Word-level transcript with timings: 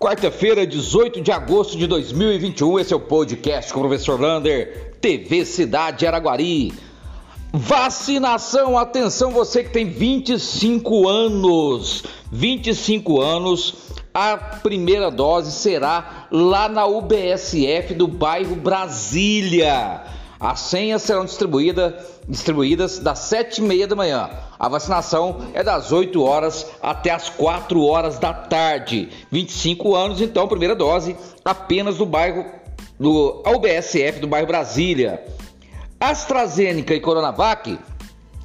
Quarta-feira, 0.00 0.66
18 0.66 1.20
de 1.20 1.30
agosto 1.30 1.76
de 1.76 1.86
2021, 1.86 2.80
esse 2.80 2.90
é 2.90 2.96
o 2.96 3.00
podcast 3.00 3.70
com 3.70 3.80
o 3.80 3.82
professor 3.82 4.18
Lander, 4.18 4.94
TV 4.98 5.44
Cidade 5.44 6.06
Araguari. 6.06 6.72
Vacinação, 7.52 8.78
atenção 8.78 9.30
você 9.30 9.62
que 9.62 9.68
tem 9.68 9.90
25 9.90 11.06
anos. 11.06 12.02
25 12.32 13.20
anos, 13.20 13.74
a 14.14 14.38
primeira 14.38 15.10
dose 15.10 15.52
será 15.52 16.28
lá 16.32 16.66
na 16.66 16.86
UBSF 16.86 17.92
do 17.92 18.08
bairro 18.08 18.56
Brasília. 18.56 20.02
As 20.40 20.60
senhas 20.60 21.02
serão 21.02 21.26
distribuídas, 21.26 21.92
distribuídas 22.26 22.98
das 22.98 23.18
7h30 23.30 23.86
da 23.88 23.94
manhã. 23.94 24.30
A 24.58 24.68
vacinação 24.70 25.42
é 25.52 25.62
das 25.62 25.92
8 25.92 26.22
horas 26.22 26.66
até 26.82 27.10
as 27.10 27.28
4 27.28 27.84
horas 27.84 28.18
da 28.18 28.32
tarde. 28.32 29.10
25 29.30 29.94
anos, 29.94 30.18
então, 30.18 30.48
primeira 30.48 30.74
dose 30.74 31.14
apenas 31.44 31.98
do 31.98 32.06
bairro 32.06 32.46
do 32.98 33.42
UBSF 33.46 34.18
do 34.20 34.26
bairro 34.26 34.46
Brasília. 34.46 35.22
AstraZeneca 36.00 36.94
e 36.94 37.00
Coronavac. 37.00 37.78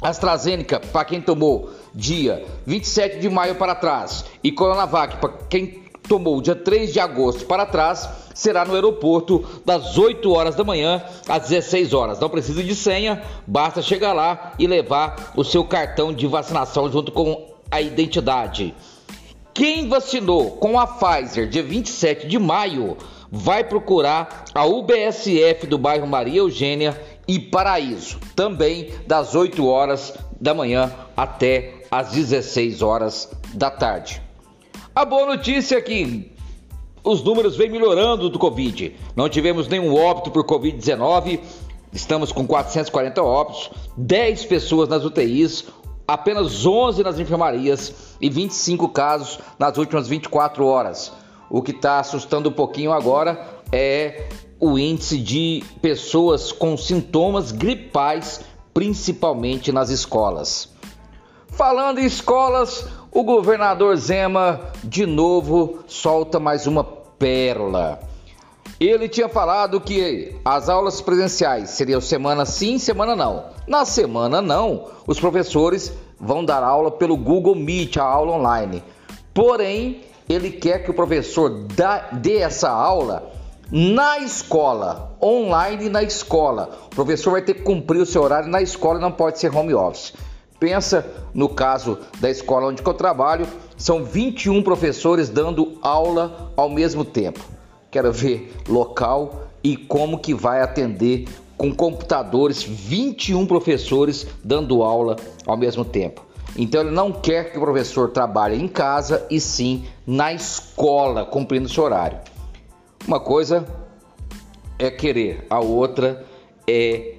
AstraZeneca, 0.00 0.80
para 0.80 1.04
quem 1.04 1.20
tomou 1.20 1.70
dia 1.94 2.42
27 2.66 3.18
de 3.18 3.28
maio 3.28 3.56
para 3.56 3.74
trás, 3.74 4.24
e 4.42 4.50
Coronavac, 4.50 5.18
para 5.18 5.30
quem 5.48 5.82
tomou 6.08 6.40
dia 6.40 6.56
3 6.56 6.92
de 6.92 6.98
agosto 6.98 7.46
para 7.46 7.66
trás, 7.66 8.08
será 8.34 8.64
no 8.64 8.74
aeroporto 8.74 9.44
das 9.64 9.96
8 9.96 10.30
horas 10.32 10.54
da 10.54 10.64
manhã 10.64 11.02
às 11.28 11.48
16 11.48 11.92
horas. 11.92 12.18
Não 12.18 12.28
precisa 12.28 12.62
de 12.62 12.74
senha, 12.74 13.22
basta 13.46 13.82
chegar 13.82 14.12
lá 14.12 14.52
e 14.58 14.66
levar 14.66 15.32
o 15.36 15.44
seu 15.44 15.64
cartão 15.64 16.12
de 16.12 16.26
vacinação 16.26 16.90
junto 16.90 17.12
com 17.12 17.52
a 17.70 17.80
identidade. 17.80 18.74
Quem 19.54 19.88
vacinou 19.88 20.52
com 20.52 20.78
a 20.78 20.86
Pfizer 20.86 21.48
dia 21.48 21.62
27 21.62 22.26
de 22.26 22.38
maio 22.38 22.96
vai 23.30 23.64
procurar 23.64 24.44
a 24.54 24.64
UBSF 24.64 25.66
do 25.66 25.78
bairro 25.78 26.06
Maria 26.06 26.40
Eugênia 26.40 27.00
e 27.28 27.38
Paraíso, 27.38 28.18
também 28.34 28.90
das 29.06 29.34
8 29.34 29.66
horas 29.66 30.14
da 30.40 30.52
manhã 30.52 30.92
até 31.16 31.82
às 31.90 32.10
16 32.12 32.82
horas 32.82 33.30
da 33.54 33.70
tarde. 33.70 34.22
A 34.94 35.04
boa 35.04 35.26
notícia 35.26 35.76
é 35.76 35.80
que 35.80 36.31
os 37.04 37.22
números 37.22 37.56
vêm 37.56 37.70
melhorando 37.70 38.28
do 38.28 38.38
Covid. 38.38 38.94
Não 39.16 39.28
tivemos 39.28 39.68
nenhum 39.68 39.94
óbito 39.94 40.30
por 40.30 40.44
Covid-19, 40.44 41.40
estamos 41.92 42.32
com 42.32 42.46
440 42.46 43.22
óbitos, 43.22 43.70
10 43.96 44.44
pessoas 44.44 44.88
nas 44.88 45.04
UTIs, 45.04 45.64
apenas 46.06 46.64
11 46.64 47.02
nas 47.02 47.18
enfermarias 47.18 48.14
e 48.20 48.30
25 48.30 48.88
casos 48.88 49.38
nas 49.58 49.76
últimas 49.78 50.08
24 50.08 50.64
horas. 50.64 51.12
O 51.50 51.60
que 51.60 51.72
está 51.72 51.98
assustando 51.98 52.48
um 52.48 52.52
pouquinho 52.52 52.92
agora 52.92 53.62
é 53.70 54.28
o 54.58 54.78
índice 54.78 55.18
de 55.18 55.64
pessoas 55.82 56.52
com 56.52 56.76
sintomas 56.76 57.50
gripais, 57.50 58.40
principalmente 58.72 59.72
nas 59.72 59.90
escolas. 59.90 60.70
Falando 61.48 61.98
em 61.98 62.06
escolas, 62.06 62.86
o 63.12 63.22
governador 63.22 63.94
Zema 63.96 64.72
de 64.82 65.04
novo 65.04 65.80
solta 65.86 66.40
mais 66.40 66.66
uma 66.66 66.82
pérola. 66.82 68.00
Ele 68.80 69.06
tinha 69.06 69.28
falado 69.28 69.80
que 69.80 70.34
as 70.42 70.70
aulas 70.70 71.02
presenciais 71.02 71.70
seriam 71.70 72.00
semana 72.00 72.46
sim, 72.46 72.78
semana 72.78 73.14
não. 73.14 73.44
Na 73.68 73.84
semana 73.84 74.40
não, 74.40 74.88
os 75.06 75.20
professores 75.20 75.92
vão 76.18 76.42
dar 76.42 76.64
aula 76.64 76.90
pelo 76.90 77.16
Google 77.16 77.54
Meet, 77.54 77.98
a 77.98 78.02
aula 78.02 78.32
online. 78.32 78.82
Porém, 79.34 80.00
ele 80.26 80.50
quer 80.50 80.82
que 80.82 80.90
o 80.90 80.94
professor 80.94 81.66
dê 82.12 82.38
essa 82.38 82.70
aula 82.70 83.30
na 83.70 84.20
escola, 84.20 85.16
online 85.22 85.90
na 85.90 86.02
escola. 86.02 86.70
O 86.86 86.94
professor 86.94 87.32
vai 87.32 87.42
ter 87.42 87.54
que 87.54 87.62
cumprir 87.62 88.00
o 88.00 88.06
seu 88.06 88.22
horário 88.22 88.48
na 88.48 88.62
escola, 88.62 88.98
não 88.98 89.12
pode 89.12 89.38
ser 89.38 89.54
home 89.54 89.74
office. 89.74 90.14
Pensa 90.62 91.04
no 91.34 91.48
caso 91.48 91.98
da 92.20 92.30
escola 92.30 92.68
onde 92.68 92.80
eu 92.86 92.94
trabalho, 92.94 93.48
são 93.76 94.04
21 94.04 94.62
professores 94.62 95.28
dando 95.28 95.76
aula 95.82 96.52
ao 96.56 96.70
mesmo 96.70 97.04
tempo. 97.04 97.40
Quero 97.90 98.12
ver 98.12 98.54
local 98.68 99.48
e 99.64 99.76
como 99.76 100.20
que 100.20 100.32
vai 100.32 100.62
atender 100.62 101.26
com 101.56 101.74
computadores 101.74 102.62
21 102.62 103.44
professores 103.44 104.24
dando 104.44 104.84
aula 104.84 105.16
ao 105.44 105.56
mesmo 105.56 105.84
tempo. 105.84 106.24
Então 106.56 106.82
ele 106.82 106.92
não 106.92 107.10
quer 107.10 107.50
que 107.50 107.58
o 107.58 107.60
professor 107.60 108.10
trabalhe 108.10 108.54
em 108.54 108.68
casa 108.68 109.26
e 109.28 109.40
sim 109.40 109.84
na 110.06 110.32
escola, 110.32 111.24
cumprindo 111.24 111.68
seu 111.68 111.82
horário. 111.82 112.20
Uma 113.04 113.18
coisa 113.18 113.66
é 114.78 114.92
querer, 114.92 115.44
a 115.50 115.58
outra 115.58 116.24
é 116.68 117.16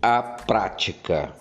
a 0.00 0.22
prática 0.22 1.34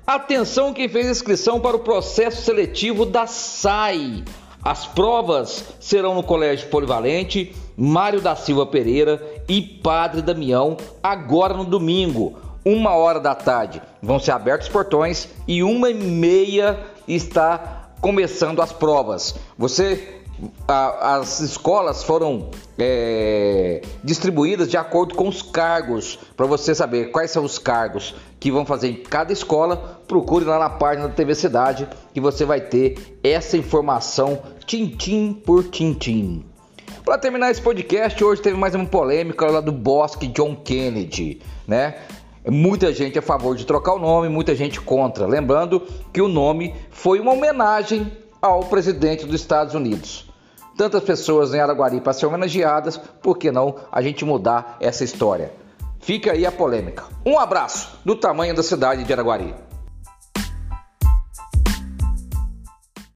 Atenção 0.06 0.74
quem 0.74 0.88
fez 0.88 1.06
inscrição 1.06 1.60
para 1.60 1.76
o 1.76 1.80
processo 1.80 2.42
seletivo 2.42 3.06
da 3.06 3.26
SAI. 3.26 4.24
As 4.64 4.86
provas 4.86 5.64
serão 5.80 6.14
no 6.14 6.22
Colégio 6.22 6.68
Polivalente, 6.68 7.54
Mário 7.76 8.20
da 8.20 8.36
Silva 8.36 8.66
Pereira 8.66 9.20
e 9.48 9.60
Padre 9.60 10.22
Damião, 10.22 10.76
agora 11.02 11.54
no 11.54 11.64
domingo 11.64 12.51
uma 12.64 12.94
hora 12.94 13.20
da 13.20 13.34
tarde 13.34 13.82
vão 14.00 14.18
ser 14.18 14.32
abertos 14.32 14.66
os 14.66 14.72
portões 14.72 15.28
e 15.46 15.62
uma 15.62 15.90
e 15.90 15.94
meia 15.94 16.78
está 17.06 17.90
começando 18.00 18.60
as 18.62 18.72
provas. 18.72 19.34
Você 19.58 20.22
a, 20.66 21.16
as 21.16 21.40
escolas 21.40 22.02
foram 22.02 22.50
é, 22.78 23.82
distribuídas 24.02 24.68
de 24.68 24.76
acordo 24.76 25.14
com 25.14 25.28
os 25.28 25.42
cargos 25.42 26.18
para 26.36 26.46
você 26.46 26.74
saber 26.74 27.10
quais 27.10 27.30
são 27.30 27.44
os 27.44 27.58
cargos 27.58 28.14
que 28.40 28.50
vão 28.50 28.66
fazer 28.66 28.88
em 28.88 28.94
cada 28.94 29.32
escola. 29.32 30.00
Procure 30.08 30.44
lá 30.44 30.58
na 30.58 30.70
página 30.70 31.08
da 31.08 31.14
TV 31.14 31.34
Cidade 31.34 31.88
que 32.12 32.20
você 32.20 32.44
vai 32.44 32.60
ter 32.60 33.18
essa 33.22 33.56
informação 33.56 34.42
tintim 34.66 35.32
por 35.32 35.64
tintim. 35.64 36.44
Para 37.04 37.18
terminar 37.18 37.50
esse 37.50 37.60
podcast, 37.60 38.22
hoje 38.22 38.42
teve 38.42 38.56
mais 38.56 38.74
uma 38.74 38.86
polêmica 38.86 39.46
lá 39.46 39.60
do 39.60 39.72
Bosque 39.72 40.28
John 40.28 40.54
Kennedy, 40.54 41.40
né? 41.66 41.96
Muita 42.50 42.92
gente 42.92 43.18
a 43.18 43.22
favor 43.22 43.54
de 43.54 43.64
trocar 43.64 43.94
o 43.94 43.98
nome, 44.00 44.28
muita 44.28 44.54
gente 44.54 44.80
contra. 44.80 45.26
Lembrando 45.26 45.80
que 46.12 46.20
o 46.20 46.26
nome 46.26 46.74
foi 46.90 47.20
uma 47.20 47.32
homenagem 47.32 48.10
ao 48.40 48.64
presidente 48.64 49.24
dos 49.24 49.40
Estados 49.40 49.74
Unidos. 49.74 50.28
Tantas 50.76 51.04
pessoas 51.04 51.54
em 51.54 51.60
Araguari 51.60 52.00
para 52.00 52.12
ser 52.12 52.26
homenageadas, 52.26 52.96
por 52.96 53.38
que 53.38 53.52
não 53.52 53.76
a 53.92 54.02
gente 54.02 54.24
mudar 54.24 54.76
essa 54.80 55.04
história? 55.04 55.52
Fica 56.00 56.32
aí 56.32 56.44
a 56.44 56.50
polêmica. 56.50 57.04
Um 57.24 57.38
abraço 57.38 57.96
do 58.04 58.16
tamanho 58.16 58.54
da 58.56 58.62
cidade 58.62 59.04
de 59.04 59.12
Araguari. 59.12 59.54